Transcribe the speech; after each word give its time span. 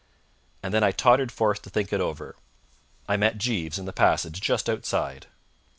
And 0.63 0.73
then 0.73 0.83
I 0.83 0.91
tottered 0.91 1.31
forth 1.31 1.61
to 1.61 1.69
think 1.69 1.93
it 1.93 2.01
over. 2.01 2.35
I 3.07 3.17
met 3.17 3.37
Jeeves 3.37 3.77
in 3.77 3.85
the 3.85 3.93
passage 3.93 4.41
just 4.41 4.67
outside. 4.67 5.27